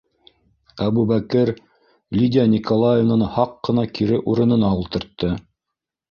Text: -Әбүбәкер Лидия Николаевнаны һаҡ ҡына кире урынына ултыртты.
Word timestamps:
-Әбүбәкер 0.85 1.49
Лидия 2.19 2.45
Николаевнаны 2.53 3.27
һаҡ 3.35 3.51
ҡына 3.69 3.83
кире 3.99 4.17
урынына 4.33 4.71
ултыртты. 4.79 5.31